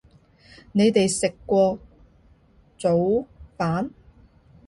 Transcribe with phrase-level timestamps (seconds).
[0.71, 1.77] 你哋食過
[2.79, 3.27] 早吂